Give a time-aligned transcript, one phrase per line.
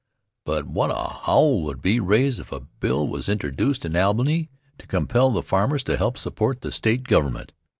[0.45, 4.87] But what a howl would be raised if a bill was introduced in Albany to
[4.87, 7.51] compel the farmers to help support the State government!